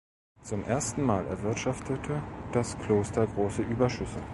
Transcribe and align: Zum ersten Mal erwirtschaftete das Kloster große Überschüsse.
Zum 0.41 0.63
ersten 0.63 1.03
Mal 1.03 1.27
erwirtschaftete 1.27 2.23
das 2.53 2.75
Kloster 2.79 3.27
große 3.27 3.61
Überschüsse. 3.61 4.19